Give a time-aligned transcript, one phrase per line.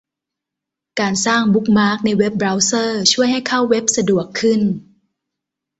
[0.99, 4.61] การสร้างบุ๊คมาร์คในเว็บเบราว์เซอร์ช่วยให้เข้าเว็บสะดวกขึ้น